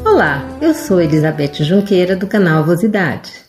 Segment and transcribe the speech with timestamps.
[0.06, 3.47] Olá, eu sou Elizabeth Junqueira do canal Vosidade.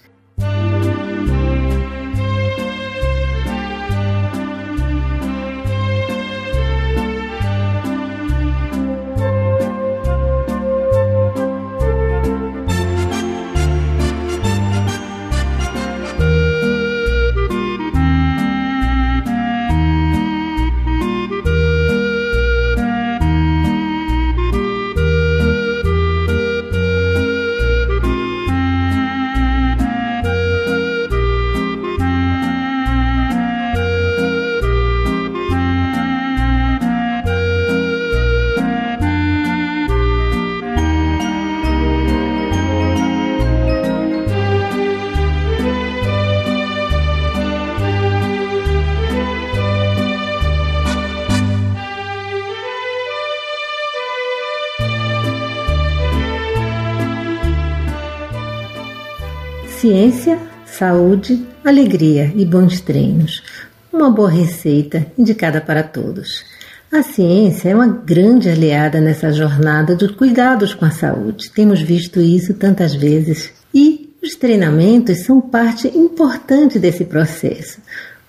[59.81, 63.45] Ciência, saúde, alegria e bons treinos.
[63.93, 66.45] Uma boa receita indicada para todos.
[66.91, 71.53] A ciência é uma grande aliada nessa jornada dos cuidados com a saúde.
[71.53, 73.53] Temos visto isso tantas vezes.
[73.73, 77.79] E os treinamentos são parte importante desse processo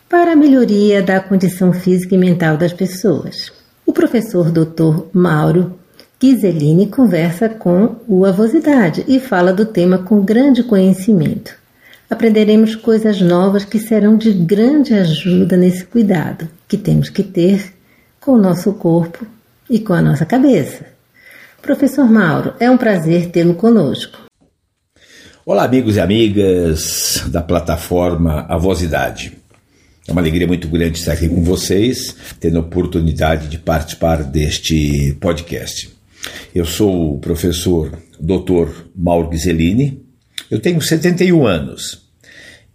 [0.07, 3.51] para a melhoria da condição física e mental das pessoas.
[3.87, 5.07] O professor Dr.
[5.11, 5.79] Mauro
[6.21, 11.55] Ghiseline conversa com o Avosidade e fala do tema com grande conhecimento.
[12.09, 17.73] Aprenderemos coisas novas que serão de grande ajuda nesse cuidado que temos que ter
[18.19, 19.25] com o nosso corpo
[19.69, 20.87] e com a nossa cabeça.
[21.61, 24.19] Professor Mauro, é um prazer tê-lo conosco.
[25.45, 29.37] Olá, amigos e amigas da plataforma Avosidade.
[30.05, 35.15] É uma alegria muito grande estar aqui com vocês, tendo a oportunidade de participar deste
[35.21, 35.98] podcast.
[36.53, 38.87] Eu sou o professor Dr.
[38.95, 40.03] Mauro Ghiseline,
[40.49, 42.09] eu tenho 71 anos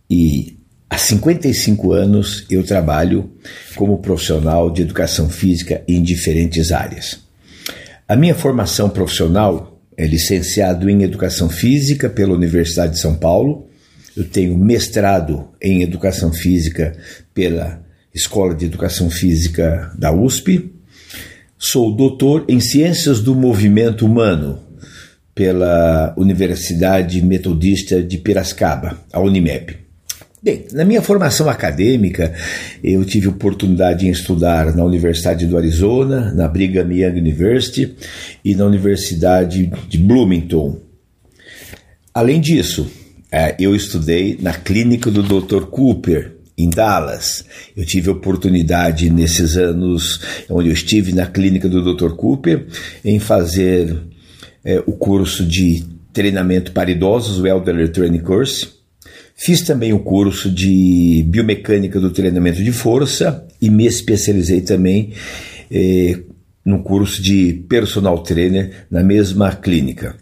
[0.09, 3.33] e há 55 anos eu trabalho
[3.75, 7.21] como profissional de educação física em diferentes áreas.
[8.07, 13.69] A minha formação profissional é licenciado em Educação Física pela Universidade de São Paulo.
[14.17, 16.97] Eu tenho mestrado em Educação Física
[17.33, 17.83] pela
[18.15, 20.74] Escola de Educação Física da USP
[21.67, 24.59] Sou doutor em Ciências do Movimento Humano
[25.35, 29.75] pela Universidade Metodista de Piracicaba, a Unimep.
[30.43, 32.35] Bem, na minha formação acadêmica,
[32.83, 37.97] eu tive oportunidade de estudar na Universidade do Arizona, na Brigham Young University
[38.45, 40.79] e na Universidade de Bloomington.
[42.13, 42.87] Além disso,
[43.33, 45.65] é, eu estudei na clínica do Dr.
[45.71, 47.45] Cooper, em Dallas.
[47.77, 52.15] Eu tive oportunidade nesses anos onde eu estive na clínica do Dr.
[52.15, 52.67] Cooper
[53.05, 53.97] em fazer
[54.65, 58.69] é, o curso de treinamento para idosos, o Elderly Training Course.
[59.37, 65.13] Fiz também o curso de biomecânica do treinamento de força e me especializei também
[65.71, 66.19] é,
[66.65, 70.17] no curso de personal trainer na mesma clínica.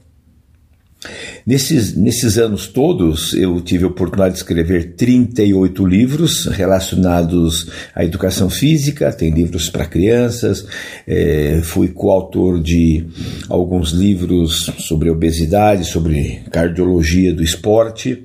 [1.44, 8.48] Nesses, nesses anos todos, eu tive a oportunidade de escrever 38 livros relacionados à educação
[8.48, 10.64] física, tem livros para crianças,
[11.06, 13.04] é, fui coautor de
[13.48, 18.24] alguns livros sobre obesidade, sobre cardiologia do esporte.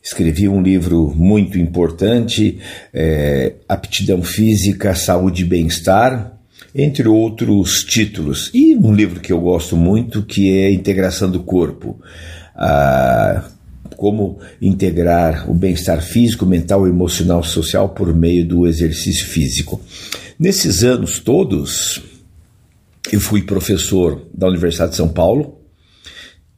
[0.00, 2.60] Escrevi um livro muito importante,
[2.94, 6.35] é, Aptidão Física, Saúde e Bem-Estar,
[6.78, 8.50] entre outros títulos.
[8.52, 11.98] E um livro que eu gosto muito, que é Integração do Corpo.
[12.54, 13.44] Ah,
[13.96, 19.80] como integrar o bem-estar físico, mental, emocional, social por meio do exercício físico.
[20.38, 22.02] Nesses anos todos,
[23.10, 25.58] eu fui professor da Universidade de São Paulo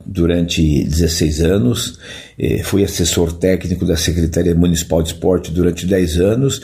[0.04, 1.98] durante 16 anos,
[2.36, 6.60] eh, fui assessor técnico da Secretaria Municipal de Esporte durante 10 anos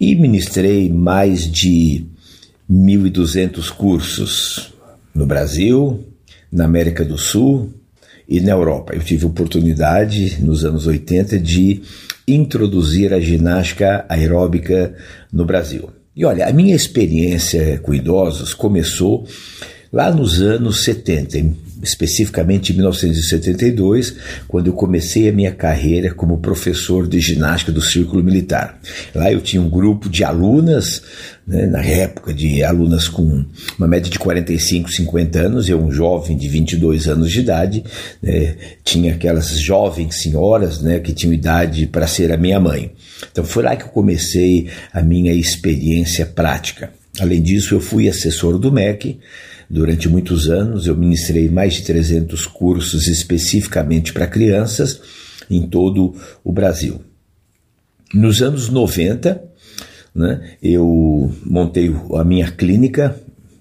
[0.00, 2.06] e ministrei mais de
[2.70, 4.72] 1.200 cursos
[5.12, 6.04] no Brasil,
[6.52, 7.72] na América do Sul
[8.28, 8.94] e na Europa.
[8.94, 11.82] Eu tive oportunidade nos anos 80 de
[12.28, 14.94] introduzir a ginástica aeróbica
[15.32, 15.90] no Brasil.
[16.14, 19.26] E olha, a minha experiência com idosos começou
[19.92, 24.14] lá nos anos 70, especificamente em 1972,
[24.46, 28.78] quando eu comecei a minha carreira como professor de ginástica do Círculo Militar.
[29.14, 31.02] Lá eu tinha um grupo de alunas,
[31.46, 33.44] né, na época de alunas com
[33.78, 37.84] uma média de 45, 50 anos, eu um jovem de 22 anos de idade,
[38.22, 42.92] né, tinha aquelas jovens senhoras né, que tinham idade para ser a minha mãe.
[43.32, 46.90] Então foi lá que eu comecei a minha experiência prática.
[47.18, 49.18] Além disso, eu fui assessor do MEC,
[49.70, 55.00] Durante muitos anos eu ministrei mais de 300 cursos especificamente para crianças
[55.48, 56.12] em todo
[56.42, 57.00] o Brasil.
[58.12, 59.40] Nos anos 90,
[60.12, 63.16] né, eu montei a minha clínica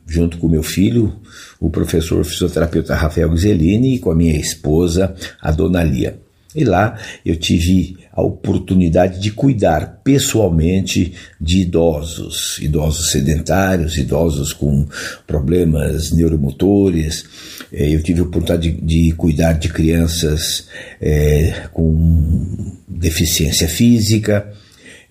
[0.08, 1.16] junto com meu filho,
[1.60, 6.20] o professor fisioterapeuta Rafael Gizelini, e com a minha esposa, a dona Lia.
[6.56, 14.88] E lá eu tive a oportunidade de cuidar pessoalmente de idosos, idosos sedentários, idosos com
[15.28, 17.24] problemas neuromotores.
[17.72, 20.68] Eh, eu tive a oportunidade de, de cuidar de crianças
[21.00, 24.52] é, com deficiência física,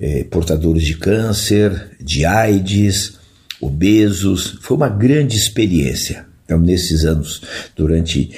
[0.00, 3.16] é, portadores de câncer, de AIDS,
[3.60, 4.58] obesos.
[4.60, 6.26] Foi uma grande experiência.
[6.44, 7.42] Então, nesses anos,
[7.76, 8.30] durante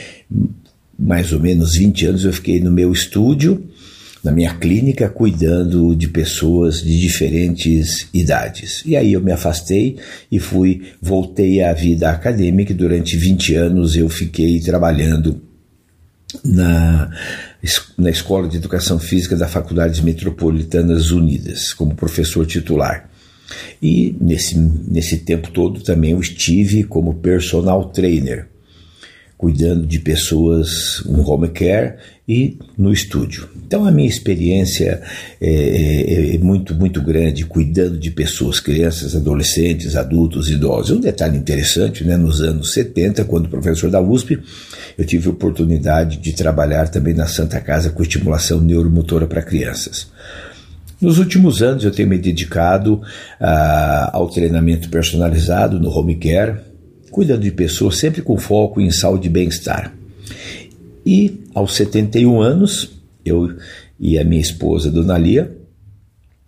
[1.00, 3.64] mais ou menos 20 anos, eu fiquei no meu estúdio,
[4.23, 8.82] na minha clínica, cuidando de pessoas de diferentes idades.
[8.85, 9.97] E aí eu me afastei
[10.31, 12.75] e fui, voltei à vida acadêmica.
[12.75, 15.41] Durante 20 anos eu fiquei trabalhando
[16.44, 17.11] na,
[17.96, 23.08] na Escola de Educação Física da Faculdades Metropolitanas Unidas, como professor titular.
[23.82, 28.50] E nesse, nesse tempo todo também eu estive como personal trainer
[29.41, 31.95] cuidando de pessoas no home care
[32.29, 33.49] e no estúdio.
[33.67, 35.01] Então a minha experiência
[35.41, 40.95] é, é, é, muito, muito grande cuidando de pessoas, crianças, adolescentes, adultos, idosos.
[40.95, 44.39] Um detalhe interessante, né, nos anos 70, quando professor da USP,
[44.99, 50.09] eu tive a oportunidade de trabalhar também na Santa Casa com estimulação neuromotora para crianças.
[51.01, 53.01] Nos últimos anos eu tenho me dedicado
[53.41, 56.69] ah, ao treinamento personalizado no home care,
[57.11, 59.93] cuidando de pessoas sempre com foco em saúde e bem-estar.
[61.05, 62.91] E aos 71 anos,
[63.25, 63.55] eu
[63.99, 65.57] e a minha esposa, Dona Lia,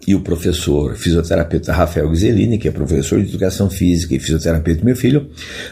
[0.06, 4.84] e o professor fisioterapeuta Rafael Gizelini, que é professor de educação física e fisioterapeuta do
[4.84, 5.30] meu filho,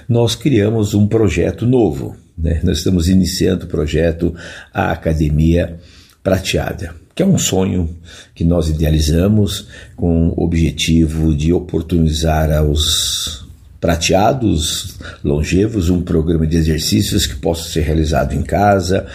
[0.09, 2.17] nós criamos um projeto novo.
[2.39, 2.61] Né?
[2.63, 4.35] Nós estamos iniciando o projeto
[4.73, 5.79] A Academia
[6.23, 7.97] Prateada, que é um sonho
[8.35, 9.67] que nós idealizamos
[9.97, 13.40] com o objetivo de oportunizar aos
[13.81, 19.06] prateados longevos, um programa de exercícios que possa ser realizado em casa,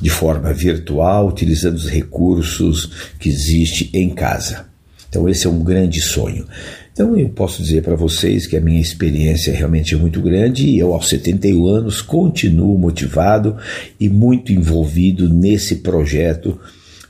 [0.00, 4.66] de forma virtual, utilizando os recursos que existe em casa.
[5.08, 6.46] Então esse é um grande sonho.
[6.92, 10.78] Então eu posso dizer para vocês que a minha experiência realmente é muito grande e
[10.78, 13.56] eu aos 71 anos continuo motivado
[13.98, 16.58] e muito envolvido nesse projeto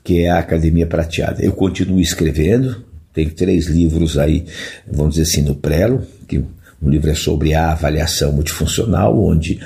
[0.02, 1.42] que é a Academia Prateada.
[1.42, 4.44] Eu continuo escrevendo, tem três livros aí,
[4.90, 6.42] vamos dizer assim, no prelo, que
[6.84, 9.58] o livro é sobre a avaliação multifuncional, onde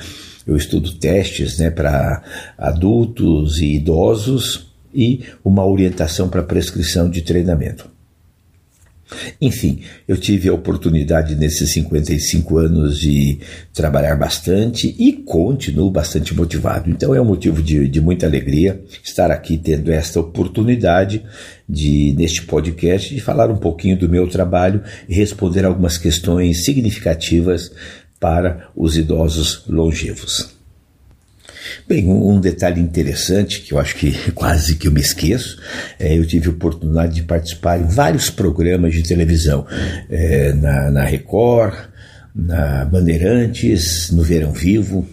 [0.46, 2.22] eu estudo testes né, para
[2.56, 7.97] adultos e idosos e uma orientação para prescrição de treinamento.
[9.40, 13.38] Enfim, eu tive a oportunidade nesses 55 anos de
[13.72, 16.90] trabalhar bastante e continuo bastante motivado.
[16.90, 21.24] Então é um motivo de, de muita alegria estar aqui tendo esta oportunidade
[21.68, 27.72] de, neste podcast, de falar um pouquinho do meu trabalho e responder algumas questões significativas
[28.20, 30.57] para os idosos longevos.
[31.86, 35.60] Bem, um detalhe interessante que eu acho que quase que eu me esqueço,
[35.98, 39.66] é, eu tive a oportunidade de participar em vários programas de televisão,
[40.10, 41.74] é, na, na Record,
[42.34, 45.06] na Bandeirantes, no Verão Vivo,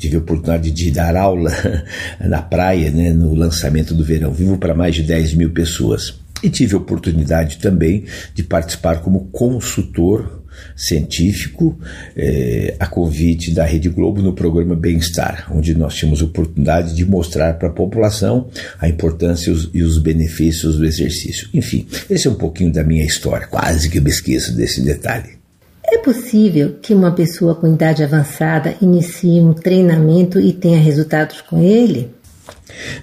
[0.00, 1.50] tive a oportunidade de dar aula
[2.20, 6.18] na praia, né, no lançamento do Verão Vivo, para mais de 10 mil pessoas.
[6.42, 10.39] E tive a oportunidade também de participar como consultor
[10.76, 11.78] científico
[12.16, 17.54] é, a convite da Rede Globo no programa Bem-Estar, onde nós tínhamos oportunidade de mostrar
[17.58, 18.48] para a população
[18.78, 21.48] a importância e os, e os, benefícios do exercício.
[21.52, 25.38] Enfim, esse é um pouquinho da minha história, quase que eu me esqueço desse detalhe.
[25.84, 31.60] É possível que uma pessoa com idade avançada inicie um treinamento e tenha resultados com
[31.62, 32.08] ele?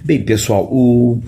[0.04, 1.20] Bem, pessoal, o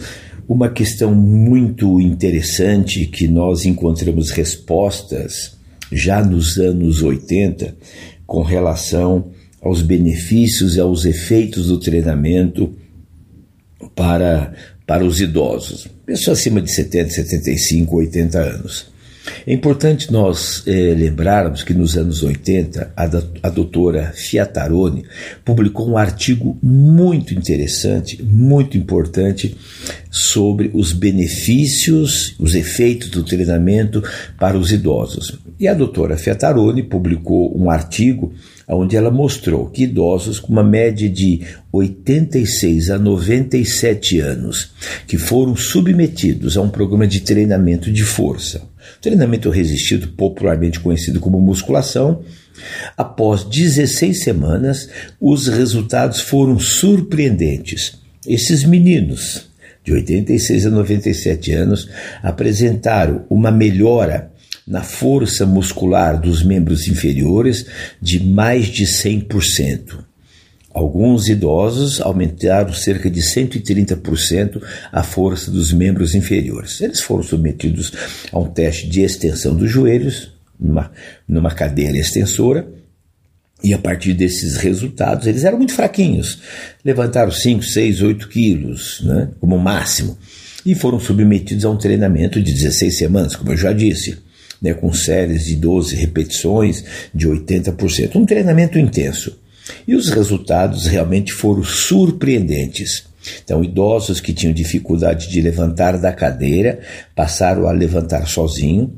[0.51, 5.57] uma questão muito interessante que nós encontramos respostas
[5.93, 7.75] já nos anos 80
[8.27, 9.31] com relação
[9.61, 12.73] aos benefícios e aos efeitos do treinamento
[13.95, 14.55] para,
[14.87, 18.87] para os idosos, pessoas acima de 70, 75, 80 anos.
[19.47, 23.05] É importante nós é, lembrarmos que nos anos 80 a,
[23.43, 25.05] a doutora Fiataroni
[25.45, 29.57] publicou um artigo muito interessante, muito importante
[30.11, 34.03] sobre os benefícios, os efeitos do treinamento
[34.39, 35.39] para os idosos.
[35.59, 38.33] E a doutora Fiataroni publicou um artigo
[38.77, 41.41] onde ela mostrou que idosos com uma média de
[41.73, 44.73] 86 a 97 anos,
[45.07, 48.63] que foram submetidos a um programa de treinamento de força,
[49.01, 52.23] treinamento resistido, popularmente conhecido como musculação,
[52.97, 54.89] após 16 semanas,
[55.21, 57.99] os resultados foram surpreendentes.
[58.27, 59.49] Esses meninos,
[59.83, 61.89] de 86 a 97 anos,
[62.23, 64.31] apresentaram uma melhora
[64.71, 67.67] na força muscular dos membros inferiores
[68.01, 70.05] de mais de 100%.
[70.73, 74.63] Alguns idosos aumentaram cerca de 130%
[74.93, 76.81] a força dos membros inferiores.
[76.81, 77.93] Eles foram submetidos
[78.31, 80.93] a um teste de extensão dos joelhos, numa,
[81.27, 82.69] numa cadeira extensora,
[83.65, 86.39] e a partir desses resultados, eles eram muito fraquinhos,
[86.85, 90.17] levantaram 5, 6, 8 quilos, né, como máximo,
[90.65, 94.30] e foram submetidos a um treinamento de 16 semanas, como eu já disse
[94.61, 98.17] né, com séries de 12 repetições de 80%.
[98.17, 99.39] Um treinamento intenso.
[99.87, 103.05] E os resultados realmente foram surpreendentes.
[103.43, 106.81] Então, idosos que tinham dificuldade de levantar da cadeira
[107.15, 108.93] passaram a levantar sozinho.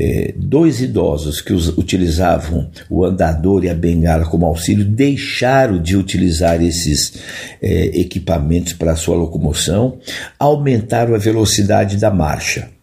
[0.00, 6.62] É, dois idosos que utilizavam o andador e a bengala como auxílio deixaram de utilizar
[6.62, 7.14] esses
[7.60, 9.98] é, equipamentos para sua locomoção,
[10.38, 12.77] aumentaram a velocidade da marcha.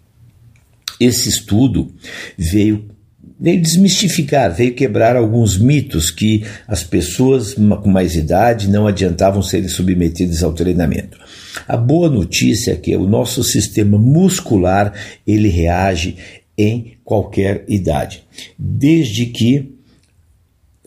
[0.99, 1.93] Esse estudo
[2.37, 2.95] veio
[3.39, 9.67] veio desmistificar, veio quebrar alguns mitos que as pessoas com mais idade não adiantavam serem
[9.67, 11.19] submetidas ao treinamento.
[11.67, 14.93] A boa notícia é que o nosso sistema muscular
[15.27, 16.17] ele reage
[16.57, 18.23] em qualquer idade,
[18.57, 19.75] desde que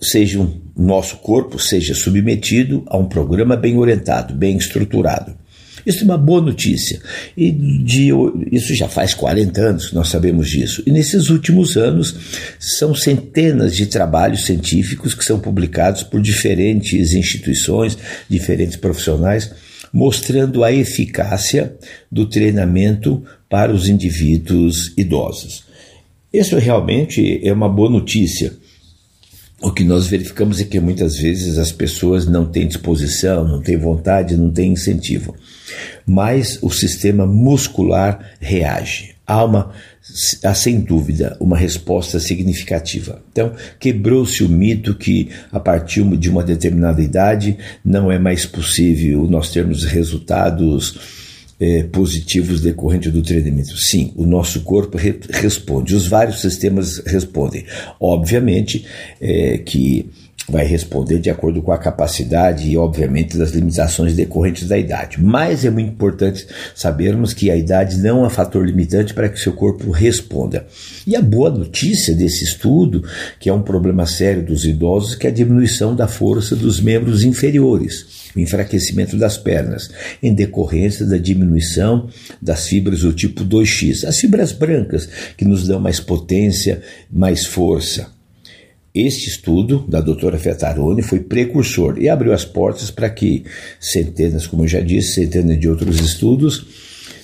[0.01, 5.37] seja um nosso corpo seja submetido a um programa bem orientado, bem estruturado.
[5.89, 7.01] Isso é uma boa notícia.
[7.35, 8.11] E de,
[8.53, 10.83] isso já faz 40 anos que nós sabemos disso.
[10.87, 12.15] E nesses últimos anos,
[12.61, 17.97] são centenas de trabalhos científicos que são publicados por diferentes instituições,
[18.29, 19.51] diferentes profissionais,
[19.91, 21.75] mostrando a eficácia
[22.13, 25.65] do treinamento para os indivíduos idosos.
[26.31, 28.53] Isso realmente é uma boa notícia.
[29.61, 33.77] O que nós verificamos é que muitas vezes as pessoas não têm disposição, não têm
[33.77, 35.35] vontade, não têm incentivo
[36.09, 39.15] mas o sistema muscular reage.
[39.27, 39.73] Há uma
[40.43, 43.23] há sem dúvida uma resposta significativa.
[43.31, 49.27] Então, quebrou-se o mito que a partir de uma determinada idade não é mais possível
[49.29, 51.28] nós termos resultados
[51.61, 53.77] eh, positivos decorrentes do treinamento.
[53.77, 57.65] Sim, o nosso corpo re responde, os vários sistemas respondem.
[58.01, 58.87] Obviamente
[59.21, 60.09] eh, que
[60.49, 65.23] vai responder de acordo com a capacidade e, obviamente, das limitações decorrentes da idade.
[65.23, 69.53] Mas é muito importante sabermos que a idade não é fator limitante para que seu
[69.53, 70.67] corpo responda.
[71.07, 73.05] E a boa notícia desse estudo,
[73.39, 77.25] que é um problema sério dos idosos, que é a diminuição da força dos membros
[77.25, 79.91] inferiores o enfraquecimento das pernas,
[80.23, 82.09] em decorrência da diminuição
[82.41, 88.18] das fibras do tipo 2X, as fibras brancas que nos dão mais potência, mais força.
[89.01, 93.45] Este estudo da doutora Fetaroni foi precursor e abriu as portas para que
[93.79, 96.67] centenas, como eu já disse, centenas de outros estudos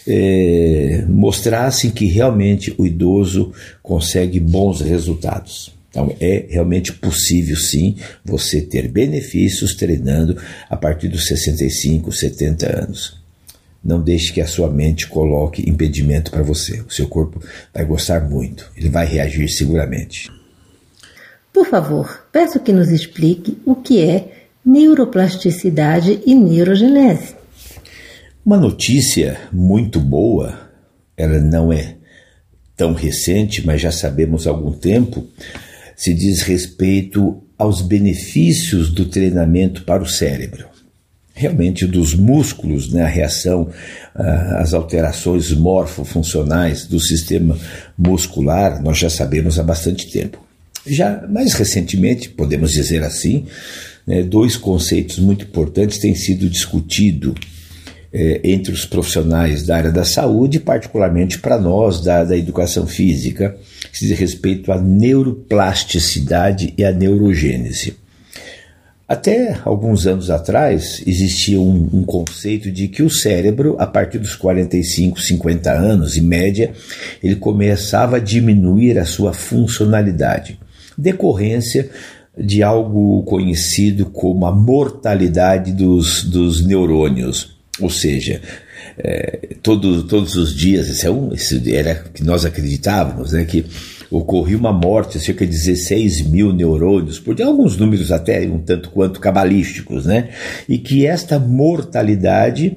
[0.06, 3.52] eh, mostrassem que realmente o idoso
[3.82, 5.74] consegue bons resultados.
[5.90, 10.40] Então é realmente possível sim você ter benefícios treinando
[10.70, 13.20] a partir dos 65, 70 anos.
[13.82, 16.82] Não deixe que a sua mente coloque impedimento para você.
[16.82, 17.42] O seu corpo
[17.74, 20.30] vai gostar muito, ele vai reagir seguramente.
[21.54, 27.36] Por favor, peço que nos explique o que é neuroplasticidade e neurogenese.
[28.44, 30.58] Uma notícia muito boa,
[31.16, 31.94] ela não é
[32.76, 35.28] tão recente, mas já sabemos há algum tempo,
[35.94, 40.66] se diz respeito aos benefícios do treinamento para o cérebro.
[41.32, 43.70] Realmente, dos músculos, né, a reação
[44.12, 47.56] às alterações morfofuncionais do sistema
[47.96, 50.43] muscular, nós já sabemos há bastante tempo.
[50.86, 53.46] Já mais recentemente, podemos dizer assim,
[54.06, 57.34] né, dois conceitos muito importantes têm sido discutidos
[58.12, 63.56] é, entre os profissionais da área da saúde, particularmente para nós da, da educação física,
[63.92, 67.96] que diz respeito à neuroplasticidade e à neurogênese.
[69.06, 74.34] Até alguns anos atrás existia um, um, conceito de que o cérebro, a partir dos
[74.34, 76.72] 45, 50 anos, em média,
[77.22, 80.58] ele começava a diminuir a sua funcionalidade,
[80.96, 81.90] decorrência
[82.36, 87.54] de algo conhecido como a mortalidade dos, dos neurônios.
[87.80, 88.40] Ou seja,
[88.98, 93.64] é, todo, todos os dias, esse, é um, esse era que nós acreditávamos, né, que
[94.10, 99.18] ocorria uma morte, cerca de 16 mil neurônios, por alguns números até um tanto quanto
[99.18, 100.28] cabalísticos, né?
[100.68, 102.76] E que esta mortalidade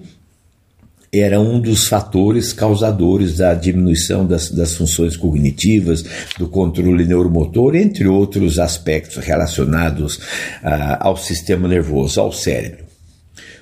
[1.12, 6.04] era um dos fatores causadores da diminuição das, das funções cognitivas,
[6.38, 10.20] do controle neuromotor, entre outros aspectos relacionados
[10.64, 12.87] ah, ao sistema nervoso, ao cérebro.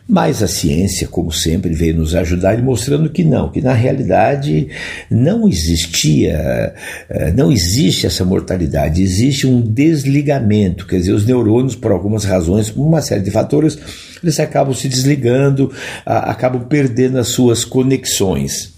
[0.08, 4.68] Mas a ciência, como sempre, veio nos ajudar mostrando que não, que na realidade
[5.10, 6.75] não existia,
[7.10, 12.70] eh, não existe essa mortalidade, existe um desligamento, quer dizer, os neurônios, por algumas razões,
[12.70, 13.80] por uma série de fatores,
[14.22, 15.72] eles acabam se desligando,
[16.06, 18.75] acabam perdendo as suas conexões.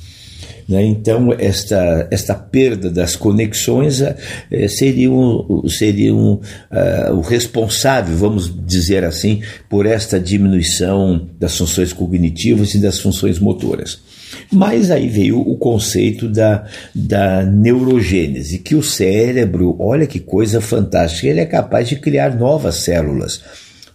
[0.68, 0.86] Né?
[0.86, 8.54] Então, esta, esta perda das conexões é, seria, um, seria um, uh, o responsável, vamos
[8.66, 14.00] dizer assim, por esta diminuição das funções cognitivas e das funções motoras.
[14.52, 21.28] Mas aí veio o conceito da, da neurogênese, que o cérebro, olha que coisa fantástica,
[21.28, 23.42] ele é capaz de criar novas células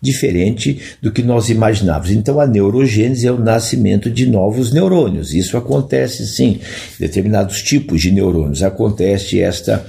[0.02, 2.11] diferente do que nós imaginávamos.
[2.11, 5.32] Então, a neurogênese é o nascimento de novos neurônios.
[5.32, 6.59] Isso acontece sim,
[6.99, 8.62] determinados tipos de neurônios.
[8.62, 9.87] Acontece esta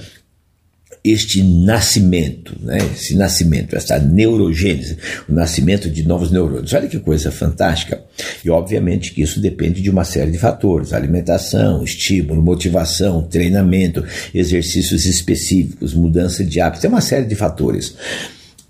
[1.04, 2.78] este nascimento, né?
[2.94, 4.96] esse nascimento, essa neurogênese,
[5.28, 6.72] o nascimento de novos neurônios.
[6.72, 8.02] Olha que coisa fantástica.
[8.42, 14.02] E obviamente que isso depende de uma série de fatores: alimentação, estímulo, motivação, treinamento,
[14.34, 17.94] exercícios específicos, mudança de hábito, tem uma série de fatores.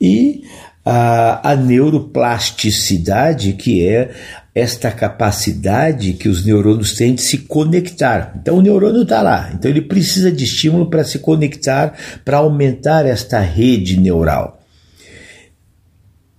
[0.00, 0.42] E
[0.84, 4.10] a, a neuroplasticidade, que é
[4.54, 8.34] esta capacidade que os neurônios têm de se conectar.
[8.40, 13.06] Então o neurônio está lá, então ele precisa de estímulo para se conectar, para aumentar
[13.06, 14.60] esta rede neural.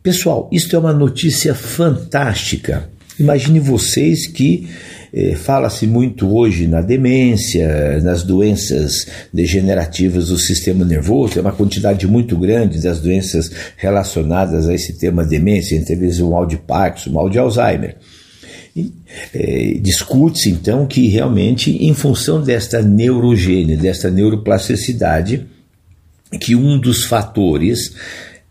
[0.01, 2.89] Pessoal, isto é uma notícia fantástica.
[3.19, 4.69] Imagine vocês que
[5.38, 12.37] Fala-se muito hoje na demência, nas doenças degenerativas do sistema nervoso, é uma quantidade muito
[12.37, 17.13] grande das doenças relacionadas a esse tema demência, entre eles o mal de Parkinson, o
[17.13, 17.96] mal de Alzheimer.
[19.33, 25.46] É, Discute-se então que realmente, em função desta neurogênese, desta neuroplasticidade,
[26.42, 27.94] que um dos fatores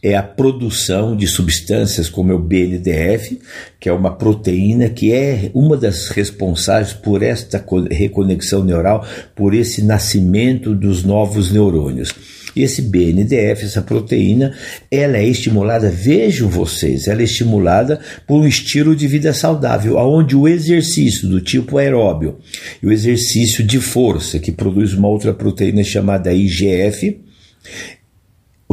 [0.04, 3.40] é a produção de substâncias como é o BNDF,
[3.80, 9.82] que é uma proteína que é uma das responsáveis por esta reconexão neural, por esse
[9.82, 12.12] nascimento dos novos neurônios.
[12.54, 14.52] E esse BNDF, essa proteína,
[14.90, 20.36] ela é estimulada, vejam vocês, ela é estimulada por um estilo de vida saudável, onde
[20.36, 22.38] o exercício do tipo aeróbio
[22.82, 27.20] e o exercício de força, que produz uma outra proteína chamada IGF,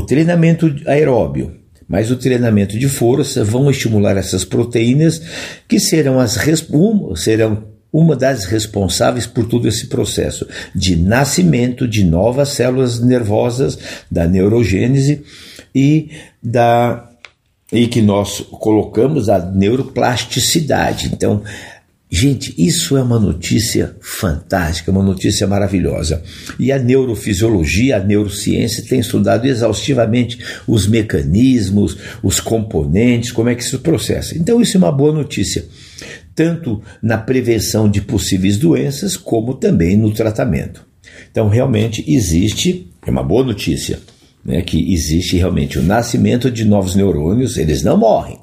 [0.01, 1.61] o treinamento aeróbio
[1.91, 5.21] mas o treinamento de força vão estimular essas proteínas
[5.67, 6.37] que serão, as,
[7.17, 13.77] serão uma das responsáveis por todo esse processo de nascimento de novas células nervosas,
[14.09, 15.23] da neurogênese
[15.75, 16.11] e
[16.41, 17.09] da
[17.73, 21.09] e que nós colocamos a neuroplasticidade.
[21.13, 21.41] Então,
[22.13, 26.21] Gente, isso é uma notícia fantástica, uma notícia maravilhosa.
[26.59, 33.63] E a neurofisiologia, a neurociência tem estudado exaustivamente os mecanismos, os componentes, como é que
[33.63, 34.37] isso processa.
[34.37, 35.63] Então, isso é uma boa notícia,
[36.35, 40.85] tanto na prevenção de possíveis doenças, como também no tratamento.
[41.31, 43.99] Então, realmente existe, é uma boa notícia,
[44.43, 48.37] né, que existe realmente o nascimento de novos neurônios, eles não morrem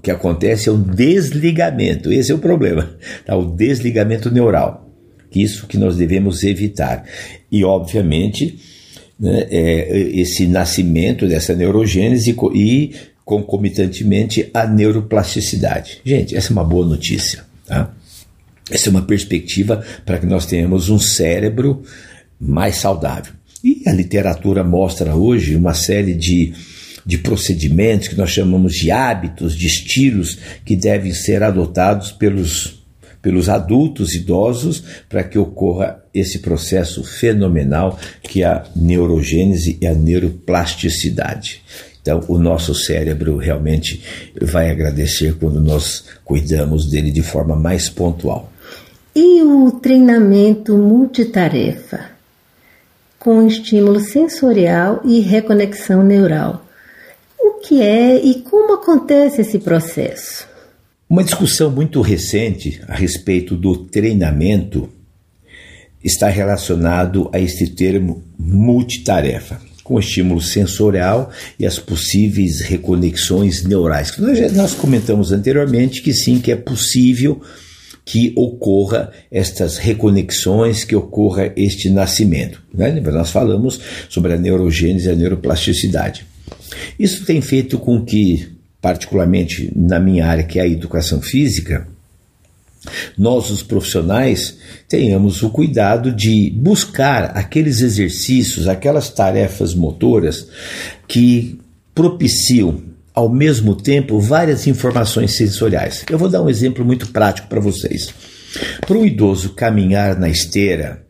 [0.00, 2.88] o que acontece é um desligamento, esse é o problema,
[3.26, 3.36] tá?
[3.36, 4.88] o desligamento neural.
[5.32, 7.04] Isso que nós devemos evitar.
[7.52, 8.58] E, obviamente,
[9.18, 12.94] né, é, esse nascimento dessa neurogênese e,
[13.26, 16.00] concomitantemente, a neuroplasticidade.
[16.02, 17.44] Gente, essa é uma boa notícia.
[17.66, 17.94] Tá?
[18.70, 21.82] Essa é uma perspectiva para que nós tenhamos um cérebro
[22.40, 23.34] mais saudável.
[23.62, 26.54] E a literatura mostra hoje uma série de
[27.04, 32.82] de procedimentos que nós chamamos de hábitos, de estilos que devem ser adotados pelos,
[33.22, 39.94] pelos adultos idosos para que ocorra esse processo fenomenal que é a neurogênese e a
[39.94, 41.62] neuroplasticidade.
[42.02, 44.02] Então, o nosso cérebro realmente
[44.40, 48.50] vai agradecer quando nós cuidamos dele de forma mais pontual.
[49.14, 52.06] E o treinamento multitarefa,
[53.18, 56.64] com estímulo sensorial e reconexão neural
[57.66, 60.48] Que é e como acontece esse processo?
[61.08, 64.88] Uma discussão muito recente a respeito do treinamento
[66.02, 74.16] está relacionado a este termo multitarefa, com estímulo sensorial e as possíveis reconexões neurais.
[74.16, 77.42] Nós, nós comentamos anteriormente que sim, que é possível
[78.04, 82.62] que ocorra estas reconexões, que ocorra este nascimento.
[82.72, 83.00] Né?
[83.00, 86.29] Nós falamos sobre a neurogênese e a neuroplasticidade.
[86.98, 88.48] Isso tem feito com que,
[88.80, 91.86] particularmente na minha área, que é a educação física,
[93.16, 94.56] nós, os profissionais,
[94.88, 100.48] tenhamos o cuidado de buscar aqueles exercícios, aquelas tarefas motoras
[101.06, 101.58] que
[101.94, 102.82] propiciam
[103.12, 106.04] ao mesmo tempo várias informações sensoriais.
[106.10, 108.14] Eu vou dar um exemplo muito prático para vocês.
[108.80, 111.04] Para um idoso caminhar na esteira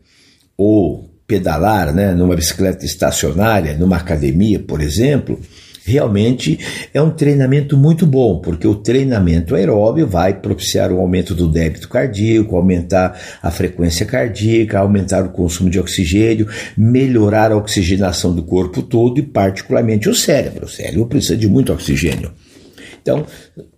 [0.57, 5.39] ou pedalar né, numa bicicleta estacionária, numa academia, por exemplo,
[5.85, 6.59] realmente
[6.93, 11.87] é um treinamento muito bom, porque o treinamento aeróbio vai propiciar o aumento do débito
[11.87, 18.81] cardíaco, aumentar a frequência cardíaca, aumentar o consumo de oxigênio, melhorar a oxigenação do corpo
[18.81, 20.65] todo e particularmente o cérebro.
[20.65, 22.29] O cérebro precisa de muito oxigênio.
[23.01, 23.25] Então,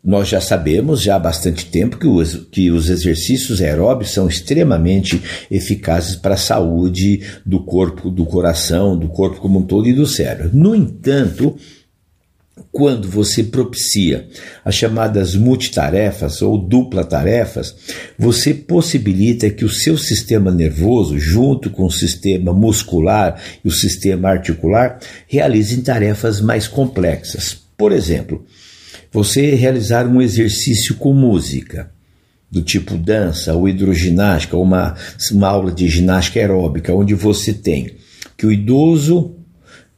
[0.03, 5.21] nós já sabemos já há bastante tempo que os, que os exercícios aeróbicos são extremamente
[5.49, 10.05] eficazes para a saúde do corpo, do coração, do corpo como um todo e do
[10.05, 10.49] cérebro.
[10.53, 11.57] No entanto,
[12.71, 14.27] quando você propicia
[14.65, 17.75] as chamadas multitarefas ou dupla tarefas,
[18.17, 24.29] você possibilita que o seu sistema nervoso, junto com o sistema muscular e o sistema
[24.29, 27.57] articular, realizem tarefas mais complexas.
[27.77, 28.45] Por exemplo,
[29.13, 31.91] você realizar um exercício com música,
[32.51, 34.95] do tipo dança ou hidroginástica, ou uma,
[35.31, 37.95] uma aula de ginástica aeróbica, onde você tem
[38.37, 39.35] que o idoso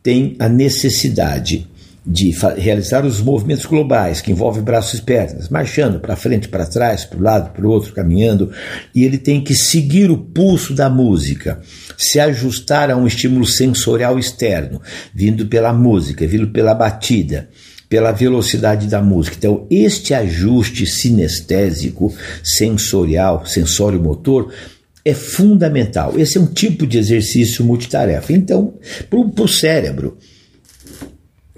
[0.04, 1.68] tem a necessidade
[2.06, 7.04] de realizar os movimentos globais, que envolvem braços e pernas, marchando para frente, para trás,
[7.04, 8.52] para o lado, para o outro, caminhando,
[8.94, 11.60] e ele tem que seguir o pulso da música,
[11.98, 14.80] se ajustar a um estímulo sensorial externo,
[15.12, 17.50] vindo pela música, vindo pela batida,
[17.96, 19.38] pela velocidade da música.
[19.38, 24.54] Então, este ajuste sinestésico, sensorial, sensório-motor,
[25.06, 26.20] é fundamental.
[26.20, 28.34] Esse é um tipo de exercício multitarefa.
[28.34, 28.74] Então,
[29.10, 30.18] para o cérebro,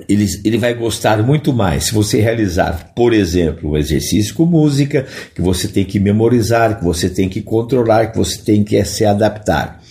[0.07, 5.07] ele, ele vai gostar muito mais se você realizar, por exemplo, um exercício com música,
[5.33, 9.03] que você tem que memorizar, que você tem que controlar, que você tem que se
[9.03, 9.81] adaptar.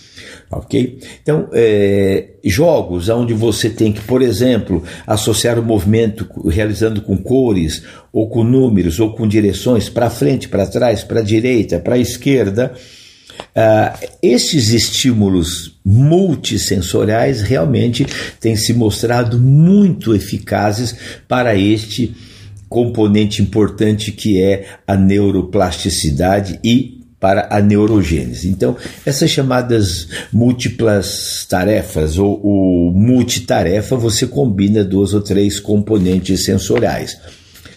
[0.50, 1.00] Ok?
[1.22, 7.82] Então, é, jogos onde você tem que, por exemplo, associar o movimento realizando com cores,
[8.12, 12.72] ou com números, ou com direções para frente, para trás, para direita, para esquerda
[13.56, 18.06] Uh, esses estímulos multissensoriais realmente
[18.38, 20.94] têm se mostrado muito eficazes
[21.26, 22.14] para este
[22.68, 28.48] componente importante que é a neuroplasticidade e para a neurogênese.
[28.48, 37.18] Então, essas chamadas múltiplas tarefas ou, ou multitarefa, você combina duas ou três componentes sensoriais.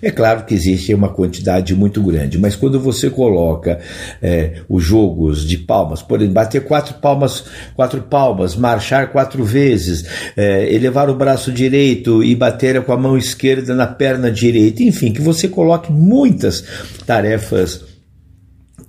[0.01, 3.79] É claro que existe uma quantidade muito grande, mas quando você coloca
[4.21, 7.43] é, os jogos de palmas, por exemplo, bater quatro palmas,
[7.75, 10.05] quatro palmas, marchar quatro vezes,
[10.37, 15.11] é, elevar o braço direito e bater com a mão esquerda na perna direita, enfim,
[15.11, 16.63] que você coloque muitas
[17.05, 17.88] tarefas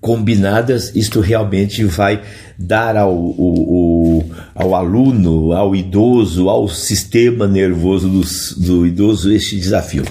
[0.01, 2.23] combinadas, isto realmente vai
[2.59, 10.05] dar ao, ao, ao, aluno, ao idoso, ao sistema nervoso do, do idoso este desafio.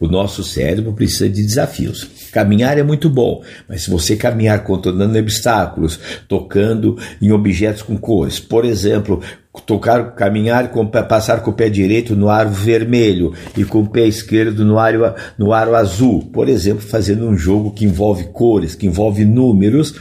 [0.00, 2.08] O nosso cérebro precisa de desafios.
[2.32, 8.38] Caminhar é muito bom, mas se você caminhar contornando obstáculos, tocando em objetos com cores,
[8.38, 9.22] por exemplo,
[9.62, 14.06] tocar, caminhar, com, passar com o pé direito no aro vermelho e com o pé
[14.06, 19.24] esquerdo no aro, no azul, por exemplo, fazendo um jogo que envolve cores, que envolve
[19.24, 19.94] números,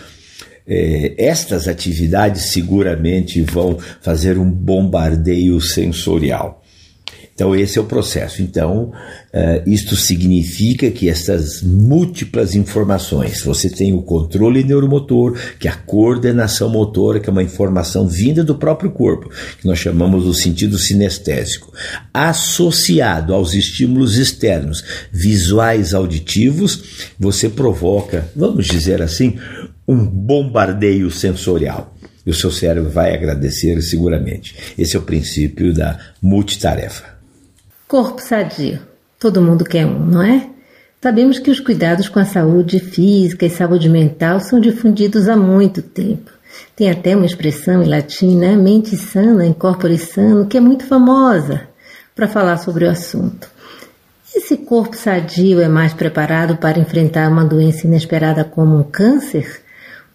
[0.67, 6.64] é, estas atividades seguramente vão fazer um bombardeio sensorial.
[7.35, 8.41] Então, esse é o processo.
[8.41, 8.93] Então,
[9.33, 15.75] uh, isto significa que essas múltiplas informações, você tem o controle neuromotor, que é a
[15.75, 20.79] coordenação motora, que é uma informação vinda do próprio corpo, que nós chamamos do sentido
[20.79, 21.73] sinestésico,
[22.13, 29.37] associado aos estímulos externos, visuais, auditivos, você provoca, vamos dizer assim,
[29.85, 31.93] um bombardeio sensorial.
[32.25, 34.55] E o seu cérebro vai agradecer seguramente.
[34.77, 37.14] Esse é o princípio da multitarefa.
[37.87, 38.79] Corpo sadio.
[39.19, 40.49] Todo mundo quer um, não é?
[40.99, 45.83] Sabemos que os cuidados com a saúde física e saúde mental são difundidos há muito
[45.83, 46.31] tempo.
[46.75, 48.55] Tem até uma expressão em latim, né?
[48.55, 51.67] Mente sana, incorpore sano, que é muito famosa
[52.15, 53.47] para falar sobre o assunto.
[54.35, 59.61] Esse corpo sadio é mais preparado para enfrentar uma doença inesperada como um câncer?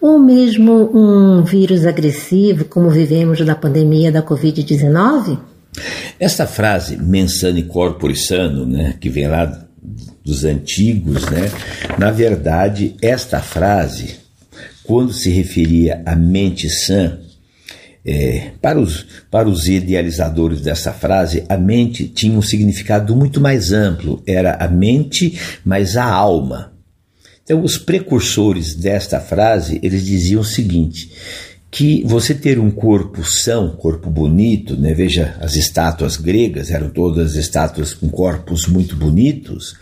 [0.00, 5.49] Ou mesmo um vírus agressivo, como vivemos na pandemia da Covid-19?
[6.18, 9.66] Esta frase, mensane corpore sano, né, que vem lá
[10.24, 11.50] dos antigos, né,
[11.98, 14.16] na verdade, esta frase,
[14.82, 17.18] quando se referia à mente sã,
[18.04, 23.72] é, para, os, para os idealizadores dessa frase, a mente tinha um significado muito mais
[23.72, 26.72] amplo, era a mente mais a alma.
[27.42, 31.10] Então, os precursores desta frase, eles diziam o seguinte,
[31.70, 34.92] que você ter um corpo são, corpo bonito, né?
[34.92, 39.76] veja, as estátuas gregas eram todas estátuas com corpos muito bonitos,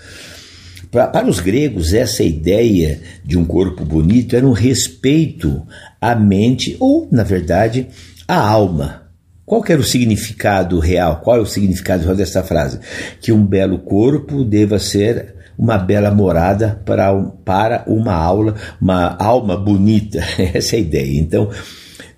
[0.91, 5.67] para os gregos, essa ideia de um corpo bonito era um respeito
[6.01, 7.89] à mente, ou, na verdade,
[8.27, 9.08] à alma.
[9.49, 11.23] Qual era o significado real?
[11.25, 12.79] Qual é o significado real dessa frase?
[13.19, 17.11] Que um belo corpo deva ser uma bela morada para,
[17.47, 20.19] para uma aula, uma alma bonita.
[20.53, 21.19] Essa é a ideia.
[21.19, 21.49] Então,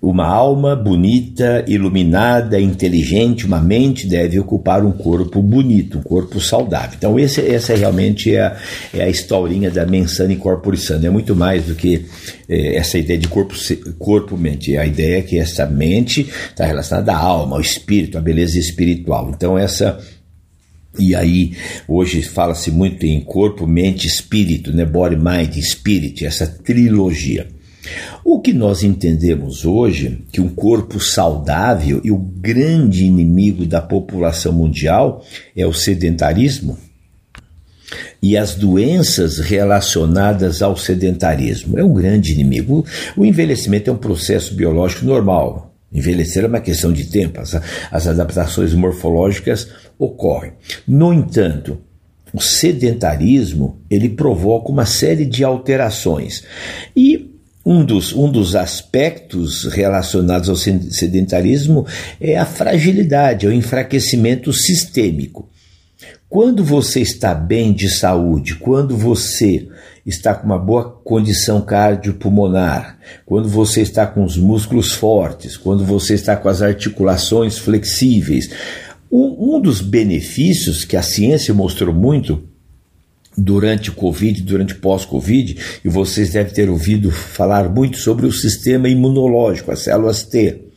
[0.01, 6.95] uma alma bonita, iluminada, inteligente, uma mente deve ocupar um corpo bonito, um corpo saudável.
[6.97, 8.57] Então, esse, essa realmente é a,
[8.93, 11.05] é a historinha da mensana corpore sano.
[11.05, 12.05] É muito mais do que
[12.49, 13.93] é, essa ideia de corpo-mente.
[13.97, 18.59] Corpo, a ideia é que essa mente está relacionada à alma, ao espírito, à beleza
[18.59, 19.31] espiritual.
[19.33, 19.99] Então, essa
[20.99, 21.53] e aí,
[21.87, 24.83] hoje fala-se muito em corpo, mente, espírito, né?
[24.83, 27.47] Body, mind, spirit, essa trilogia.
[28.23, 34.53] O que nós entendemos hoje que um corpo saudável e o grande inimigo da população
[34.53, 35.23] mundial
[35.55, 36.77] é o sedentarismo
[38.21, 41.77] e as doenças relacionadas ao sedentarismo.
[41.77, 42.85] É um grande inimigo.
[43.17, 45.73] O envelhecimento é um processo biológico normal.
[45.91, 47.59] Envelhecer é uma questão de tempo, as,
[47.91, 49.67] as adaptações morfológicas
[49.99, 50.53] ocorrem.
[50.87, 51.79] No entanto,
[52.33, 56.45] o sedentarismo ele provoca uma série de alterações
[56.95, 57.30] e
[57.65, 61.85] um dos, um dos aspectos relacionados ao sedentarismo
[62.19, 65.47] é a fragilidade, é o enfraquecimento sistêmico.
[66.27, 69.67] Quando você está bem de saúde, quando você
[70.05, 76.15] está com uma boa condição cardiopulmonar, quando você está com os músculos fortes, quando você
[76.15, 78.49] está com as articulações flexíveis,
[79.11, 82.41] um, um dos benefícios que a ciência mostrou muito
[83.37, 88.89] durante o Covid, durante pós-Covid, e vocês devem ter ouvido falar muito sobre o sistema
[88.89, 90.71] imunológico, as células T.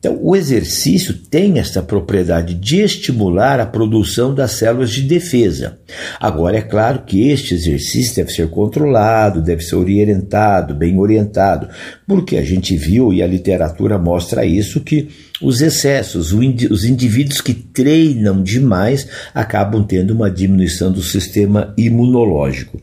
[0.00, 5.78] Então, o exercício tem essa propriedade de estimular a produção das células de defesa.
[6.18, 11.68] Agora, é claro que este exercício deve ser controlado, deve ser orientado, bem orientado,
[12.08, 17.54] porque a gente viu e a literatura mostra isso que os excessos, os indivíduos que
[17.54, 22.80] treinam demais acabam tendo uma diminuição do sistema imunológico.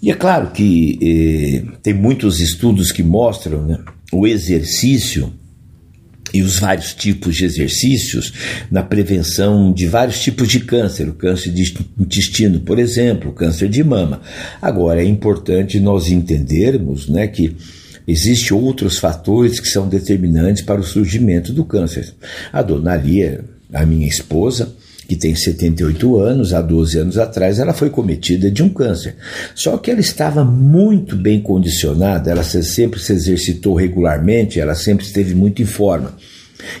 [0.00, 3.78] E é claro que eh, tem muitos estudos que mostram né,
[4.12, 5.32] o exercício
[6.32, 8.32] e os vários tipos de exercícios
[8.70, 13.68] na prevenção de vários tipos de câncer, o câncer de intestino, por exemplo, o câncer
[13.68, 14.20] de mama.
[14.60, 17.56] Agora, é importante nós entendermos né, que
[18.06, 22.12] Existem outros fatores que são determinantes para o surgimento do câncer.
[22.52, 24.74] A dona Lia, a minha esposa,
[25.08, 29.16] que tem 78 anos, há 12 anos atrás, ela foi cometida de um câncer.
[29.54, 35.34] Só que ela estava muito bem condicionada, ela sempre se exercitou regularmente, ela sempre esteve
[35.34, 36.14] muito em forma.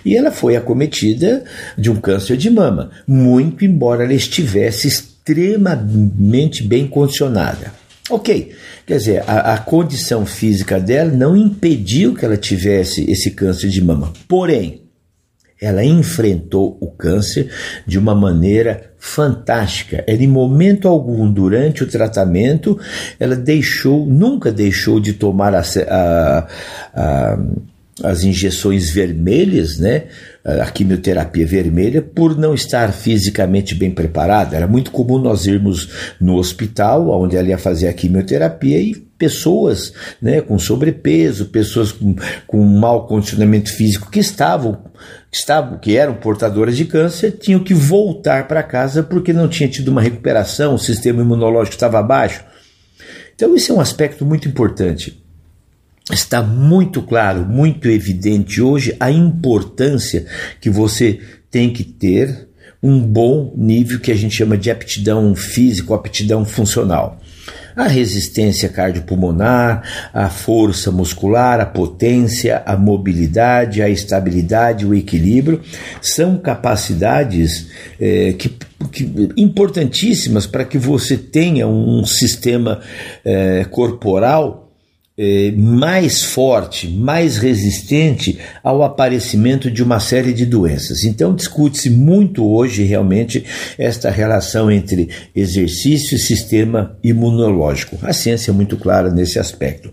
[0.04, 1.44] E ela foi acometida
[1.76, 7.83] de um câncer de mama, muito embora ela estivesse extremamente bem condicionada.
[8.10, 8.52] Ok,
[8.86, 13.82] quer dizer, a, a, condição física dela não impediu que ela tivesse esse câncer de
[13.82, 14.12] mama.
[14.28, 14.82] Porém,
[15.58, 17.50] ela enfrentou o câncer
[17.86, 20.04] de uma maneira fantástica.
[20.06, 22.78] Ela, em momento algum, durante o tratamento,
[23.18, 25.62] ela deixou, nunca deixou de tomar a,
[26.92, 27.38] a,
[28.02, 30.04] as injeções vermelhas, né?
[30.44, 34.54] A quimioterapia vermelha, por não estar fisicamente bem preparada.
[34.54, 35.88] Era muito comum nós irmos
[36.20, 42.14] no hospital, onde ela ia fazer a quimioterapia, e pessoas né, com sobrepeso, pessoas com,
[42.46, 44.84] com mau condicionamento físico que estavam,
[45.30, 49.68] que estavam, que eram portadoras de câncer, tinham que voltar para casa porque não tinha
[49.68, 52.44] tido uma recuperação, o sistema imunológico estava baixo.
[53.34, 55.23] Então, isso é um aspecto muito importante
[56.12, 60.26] está muito claro, muito evidente hoje a importância
[60.60, 61.18] que você
[61.50, 62.48] tem que ter
[62.82, 67.18] um bom nível que a gente chama de aptidão físico, aptidão funcional.
[67.76, 75.60] a resistência cardiopulmonar, a força muscular, a potência, a mobilidade, a estabilidade, o equilíbrio,
[76.00, 78.50] são capacidades é, que,
[78.92, 82.80] que, importantíssimas para que você tenha um sistema
[83.24, 84.63] é, corporal
[85.16, 91.04] é, mais forte, mais resistente ao aparecimento de uma série de doenças.
[91.04, 93.44] Então, discute-se muito hoje realmente
[93.78, 97.98] esta relação entre exercício e sistema imunológico.
[98.02, 99.90] A ciência é muito clara nesse aspecto.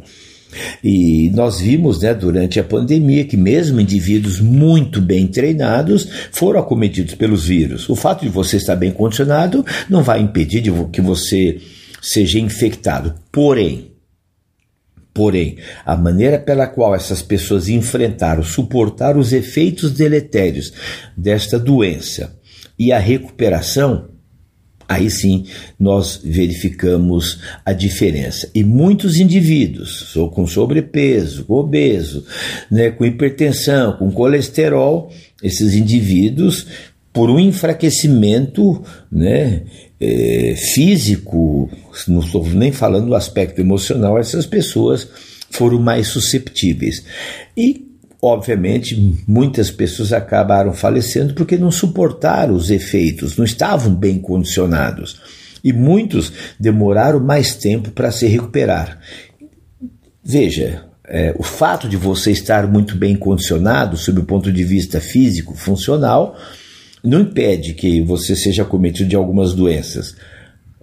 [0.84, 7.16] E nós vimos né, durante a pandemia que, mesmo indivíduos muito bem treinados, foram acometidos
[7.16, 7.88] pelos vírus.
[7.88, 11.58] O fato de você estar bem condicionado não vai impedir que você
[12.02, 13.14] seja infectado.
[13.32, 13.91] Porém,
[15.22, 20.74] Porém, a maneira pela qual essas pessoas enfrentaram, suportaram os efeitos deletérios
[21.16, 22.40] desta doença
[22.78, 24.10] e a recuperação,
[24.90, 25.46] aí sim
[25.80, 28.50] nós verificamos a diferença.
[28.56, 32.26] E muitos indivíduos, ou com sobrepeso, obeso,
[32.72, 35.12] né, com hipertensão, com colesterol,
[35.44, 36.66] esses indivíduos,
[37.14, 39.66] por um enfraquecimento né,
[40.02, 41.70] é, físico,
[42.08, 45.08] não estou nem falando do aspecto emocional, essas pessoas
[45.52, 47.04] foram mais susceptíveis.
[47.56, 47.88] E,
[48.20, 55.22] obviamente, muitas pessoas acabaram falecendo porque não suportaram os efeitos, não estavam bem condicionados.
[55.64, 59.00] E muitos demoraram mais tempo para se recuperar.
[60.24, 65.00] Veja, é, o fato de você estar muito bem condicionado, sob o ponto de vista
[65.00, 66.36] físico, funcional,
[67.04, 70.16] não impede que você seja cometido de algumas doenças,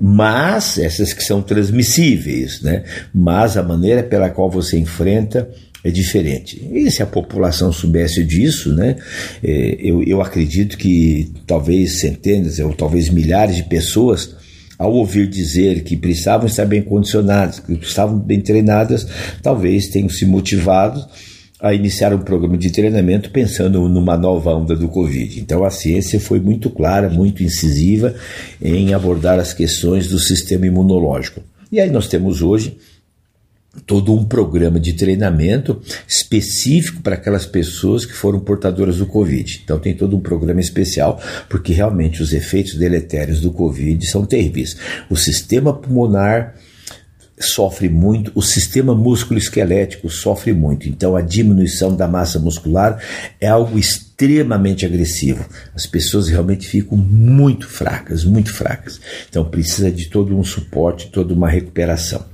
[0.00, 2.85] mas essas que são transmissíveis, né?
[3.12, 5.48] Mas a maneira pela qual você enfrenta
[5.83, 6.61] é diferente.
[6.72, 8.96] E se a população soubesse disso, né?
[9.42, 14.37] É, eu, eu acredito que talvez centenas ou talvez milhares de pessoas
[14.78, 19.07] ao ouvir dizer que precisavam estar bem condicionadas, que estavam bem treinadas,
[19.42, 21.04] talvez tenham se motivado
[21.60, 25.40] a iniciar um programa de treinamento pensando numa nova onda do Covid.
[25.40, 28.14] Então a ciência foi muito clara, muito incisiva
[28.62, 31.42] em abordar as questões do sistema imunológico.
[31.70, 32.76] E aí nós temos hoje
[33.86, 39.60] todo um programa de treinamento específico para aquelas pessoas que foram portadoras do Covid.
[39.64, 44.76] Então tem todo um programa especial, porque realmente os efeitos deletérios do Covid são terríveis.
[45.10, 46.54] O sistema pulmonar
[47.40, 50.88] sofre muito, o sistema músculo-esquelético sofre muito.
[50.88, 53.03] Então, a diminuição da massa muscular
[53.40, 55.44] é algo extremamente agressivo.
[55.74, 59.01] As pessoas realmente ficam muito fracas, muito fracas.
[59.29, 62.24] Então, precisa de todo um suporte, toda uma recuperação.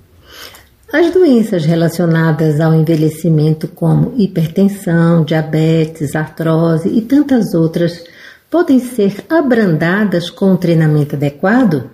[0.92, 8.04] As doenças relacionadas ao envelhecimento, como hipertensão, diabetes, artrose e tantas outras,
[8.48, 11.90] podem ser abrandadas com um treinamento adequado?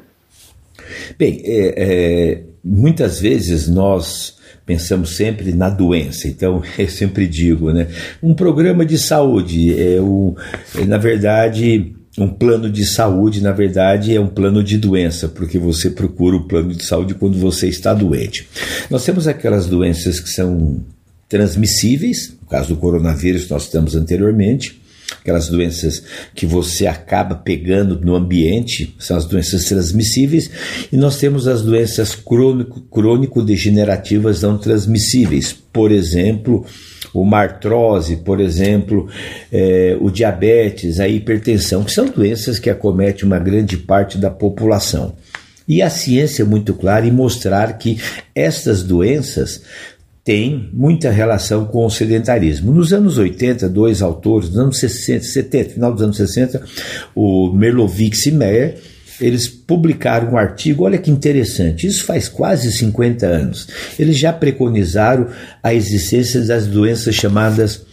[1.18, 6.28] Bem, é, é muitas vezes nós pensamos sempre na doença.
[6.28, 7.88] Então, eu sempre digo, né?
[8.22, 10.36] Um programa de saúde é, o,
[10.76, 15.58] é na verdade, um plano de saúde, na verdade, é um plano de doença, porque
[15.58, 18.46] você procura o plano de saúde quando você está doente.
[18.88, 20.80] Nós temos aquelas doenças que são
[21.28, 24.80] transmissíveis, no caso do coronavírus, nós estamos anteriormente,
[25.20, 26.02] aquelas doenças
[26.34, 30.50] que você acaba pegando no ambiente, são as doenças transmissíveis,
[30.92, 32.14] e nós temos as doenças
[32.90, 36.64] crônico-degenerativas não transmissíveis, por exemplo,
[37.12, 39.08] uma artrose, por exemplo,
[39.52, 45.14] é, o diabetes, a hipertensão, que são doenças que acometem uma grande parte da população.
[45.66, 47.98] E a ciência é muito clara em mostrar que
[48.34, 49.62] estas doenças
[50.24, 52.72] tem muita relação com o sedentarismo.
[52.72, 56.62] Nos anos 80, dois autores, nos anos 60, 70, final dos anos 60,
[57.14, 58.78] o Merlovix e Meyer,
[59.20, 63.68] eles publicaram um artigo, olha que interessante, isso faz quase 50 anos.
[63.98, 65.28] Eles já preconizaram
[65.62, 67.88] a existência das doenças chamadas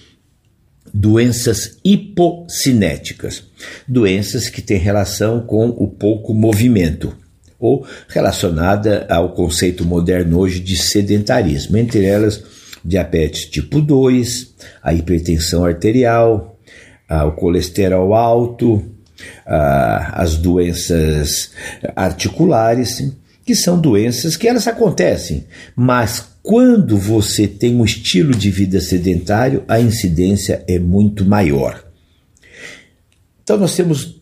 [0.93, 3.43] doenças hipocinéticas,
[3.87, 7.13] doenças que têm relação com o pouco movimento
[7.59, 12.43] ou relacionada ao conceito moderno hoje de sedentarismo, entre elas
[12.83, 16.57] diabetes tipo 2, a hipertensão arterial,
[17.09, 18.83] o colesterol alto,
[19.45, 21.51] as doenças
[21.95, 23.11] articulares,
[23.45, 29.63] que são doenças que elas acontecem, mas quando você tem um estilo de vida sedentário,
[29.67, 31.83] a incidência é muito maior.
[33.43, 34.16] Então nós temos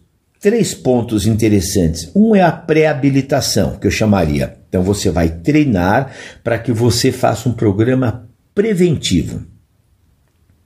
[0.46, 2.12] três pontos interessantes.
[2.16, 4.58] Um é a pré-habilitação, que eu chamaria.
[4.70, 6.12] Então você vai treinar
[6.43, 9.41] para que você faça um programa preventivo.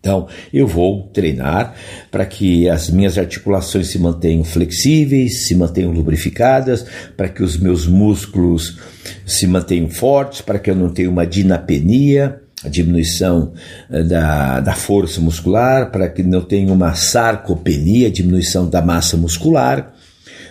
[0.02, 1.76] Então, eu vou treinar
[2.12, 7.88] para que as minhas articulações se mantenham flexíveis, se mantenham lubrificadas, para que os meus
[7.88, 8.78] músculos
[9.26, 13.54] se mantenham fortes, para que eu não tenha uma dinapenia, diminuição
[13.90, 19.94] eh, da, da força muscular, para que não tenha uma sarcopenia, diminuição da massa muscular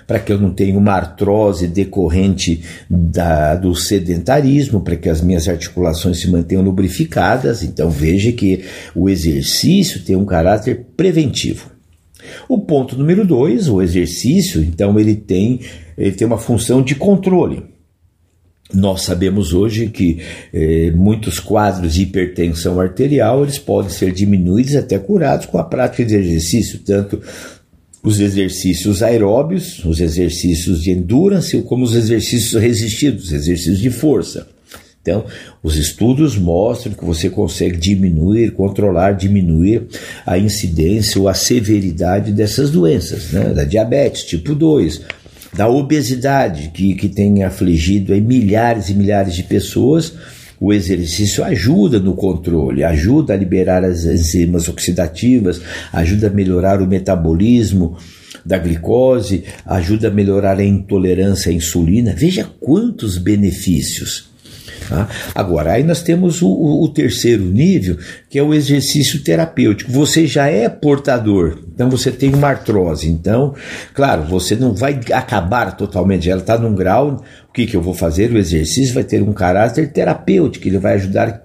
[0.08, 5.46] para que eu não tenha uma artrose decorrente da, do sedentarismo, para que as minhas
[5.46, 7.62] articulações se mantenham lubrificadas.
[7.62, 11.70] Então veja que o exercício tem um caráter preventivo.
[12.48, 15.60] O ponto número dois, o exercício, então ele tem,
[15.96, 17.64] ele tem uma função de controle.
[18.72, 20.18] Nós sabemos hoje que
[20.52, 26.04] eh, muitos quadros de hipertensão arterial eles podem ser diminuídos até curados com a prática
[26.04, 27.20] de exercício, tanto
[28.02, 34.46] os exercícios aeróbios, os exercícios de endurance, como os exercícios resistidos, os exercícios de força.
[35.00, 35.24] Então,
[35.62, 39.86] os estudos mostram que você consegue diminuir, controlar, diminuir
[40.26, 43.54] a incidência ou a severidade dessas doenças, né?
[43.54, 45.00] da diabetes tipo 2,
[45.52, 50.14] da obesidade, que, que tem afligido aí milhares e milhares de pessoas
[50.60, 55.60] o exercício ajuda no controle, ajuda a liberar as enzimas oxidativas,
[55.92, 57.96] ajuda a melhorar o metabolismo
[58.44, 62.14] da glicose, ajuda a melhorar a intolerância à insulina.
[62.16, 64.27] Veja quantos benefícios.
[64.88, 65.06] Tá?
[65.34, 67.98] Agora, aí nós temos o, o, terceiro nível,
[68.30, 69.92] que é o exercício terapêutico.
[69.92, 73.08] Você já é portador, então você tem uma artrose.
[73.08, 73.54] Então,
[73.92, 77.22] claro, você não vai acabar totalmente, ela está num grau.
[77.48, 78.32] O que, que eu vou fazer?
[78.32, 81.42] O exercício vai ter um caráter terapêutico, ele vai ajudar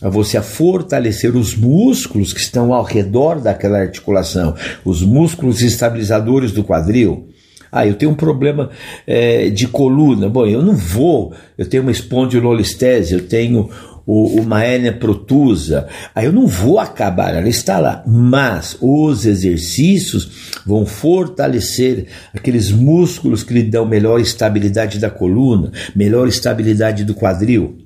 [0.00, 6.52] a você a fortalecer os músculos que estão ao redor daquela articulação, os músculos estabilizadores
[6.52, 7.28] do quadril.
[7.70, 8.70] Ah, eu tenho um problema
[9.06, 10.28] é, de coluna.
[10.28, 11.34] Bom, eu não vou.
[11.56, 13.70] Eu tenho uma espondilolistese, eu tenho
[14.06, 15.88] o, uma hérnia protusa.
[16.14, 18.02] Aí eu não vou acabar, ela está lá.
[18.06, 26.28] Mas os exercícios vão fortalecer aqueles músculos que lhe dão melhor estabilidade da coluna, melhor
[26.28, 27.78] estabilidade do quadril.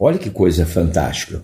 [0.00, 1.42] Olha que coisa fantástica.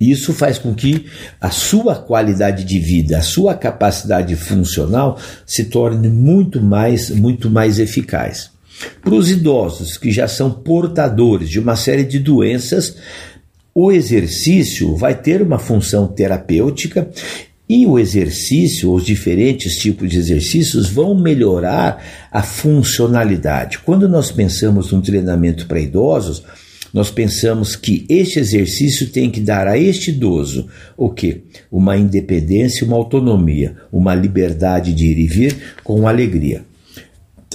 [0.00, 1.06] Isso faz com que
[1.40, 7.78] a sua qualidade de vida, a sua capacidade funcional se torne muito mais, muito mais
[7.78, 8.50] eficaz.
[9.02, 12.96] Para os idosos que já são portadores de uma série de doenças,
[13.74, 17.08] o exercício vai ter uma função terapêutica
[17.68, 23.78] e o exercício, os diferentes tipos de exercícios vão melhorar a funcionalidade.
[23.80, 26.42] Quando nós pensamos num treinamento para idosos,
[26.92, 30.66] nós pensamos que este exercício tem que dar a este idoso
[30.96, 31.42] o que?
[31.70, 36.62] Uma independência, uma autonomia, uma liberdade de ir e vir com alegria.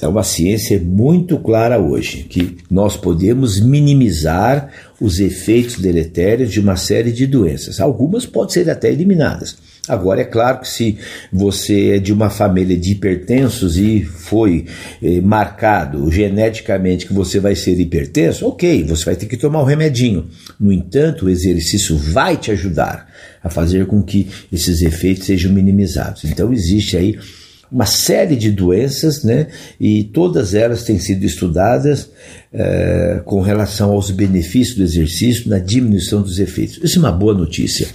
[0.03, 4.69] Então a ciência é muito clara hoje que nós podemos minimizar
[4.99, 7.79] os efeitos deletérios de uma série de doenças.
[7.79, 9.55] Algumas podem ser até eliminadas.
[9.88, 10.97] Agora, é claro que se
[11.31, 14.65] você é de uma família de hipertensos e foi
[15.01, 19.63] eh, marcado geneticamente que você vai ser hipertenso, ok, você vai ter que tomar o
[19.63, 20.29] um remedinho.
[20.57, 23.09] No entanto, o exercício vai te ajudar
[23.43, 26.23] a fazer com que esses efeitos sejam minimizados.
[26.23, 27.19] Então, existe aí
[27.69, 29.47] uma série de doenças, né?
[29.81, 32.09] E todas elas têm sido estudadas
[32.53, 36.79] eh, com relação aos benefícios do exercício na diminuição dos efeitos.
[36.81, 37.89] Isso é uma boa notícia.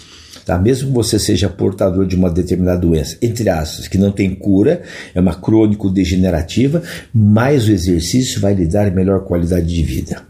[0.49, 0.57] Tá?
[0.57, 4.81] Mesmo que você seja portador de uma determinada doença, entre aspas, que não tem cura,
[5.15, 6.83] é uma crônico-degenerativa,
[7.13, 10.23] mas o exercício vai lhe dar melhor qualidade de vida.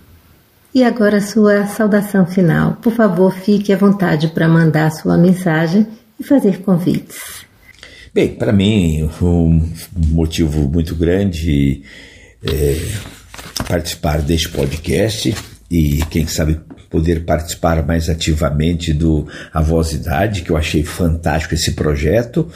[0.74, 2.78] E agora sua saudação final.
[2.82, 5.86] Por favor, fique à vontade para mandar sua mensagem
[6.18, 7.46] e fazer convites.
[8.12, 9.70] Bem, para mim, um
[10.08, 11.84] motivo muito grande
[12.42, 12.76] é
[13.68, 15.32] participar deste podcast
[15.70, 22.50] e, quem sabe, poder participar mais ativamente do Avosidade, que eu achei fantástico esse projeto,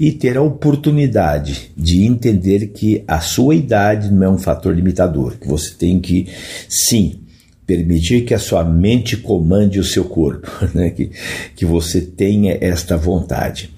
[0.00, 5.36] e ter a oportunidade de entender que a sua idade não é um fator limitador,
[5.38, 6.26] que você tem que,
[6.66, 7.20] sim,
[7.66, 10.88] permitir que a sua mente comande o seu corpo, né?
[10.88, 11.10] que,
[11.54, 13.74] que você tenha esta vontade.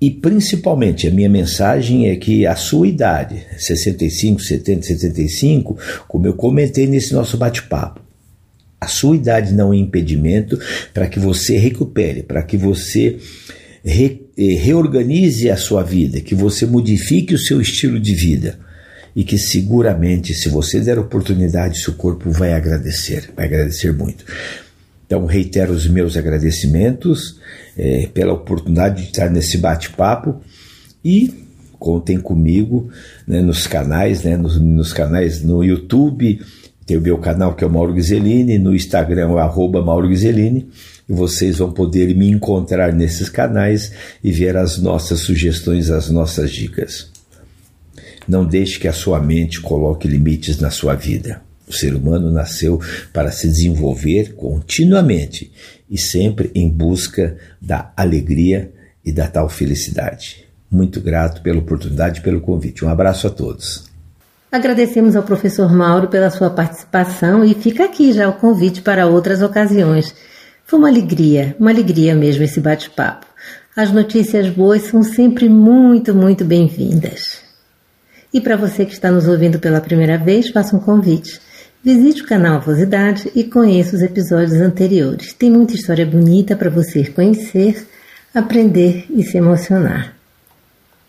[0.00, 6.34] E principalmente a minha mensagem é que a sua idade, 65, 70, 75, como eu
[6.34, 8.00] comentei nesse nosso bate-papo,
[8.80, 10.58] a sua idade não é impedimento
[10.92, 13.20] para que você recupere, para que você
[13.84, 18.58] re, eh, reorganize a sua vida, que você modifique o seu estilo de vida
[19.14, 24.24] e que seguramente, se você der oportunidade, seu corpo vai agradecer, vai agradecer muito.
[25.06, 27.38] Então, reitero os meus agradecimentos
[27.76, 30.40] é, pela oportunidade de estar nesse bate-papo
[31.04, 31.42] e
[31.78, 32.88] contem comigo
[33.26, 36.40] né, nos canais, né, nos, nos, canais no YouTube,
[36.86, 40.08] tem o meu canal que é o Mauro Ghiseline, no Instagram é arroba Mauro
[41.08, 43.92] e vocês vão poder me encontrar nesses canais
[44.22, 47.10] e ver as nossas sugestões, as nossas dicas.
[48.26, 51.42] Não deixe que a sua mente coloque limites na sua vida.
[51.66, 52.80] O ser humano nasceu
[53.12, 55.52] para se desenvolver continuamente
[55.90, 58.72] e sempre em busca da alegria
[59.04, 60.44] e da tal felicidade.
[60.70, 62.84] Muito grato pela oportunidade e pelo convite.
[62.84, 63.84] Um abraço a todos.
[64.50, 69.40] Agradecemos ao professor Mauro pela sua participação e fica aqui já o convite para outras
[69.40, 70.14] ocasiões.
[70.72, 73.26] Foi uma alegria, uma alegria mesmo esse bate-papo.
[73.76, 77.42] As notícias boas são sempre muito, muito bem-vindas.
[78.32, 81.38] E para você que está nos ouvindo pela primeira vez, faça um convite.
[81.84, 85.34] Visite o canal Avosidade e conheça os episódios anteriores.
[85.34, 87.86] Tem muita história bonita para você conhecer,
[88.34, 90.14] aprender e se emocionar.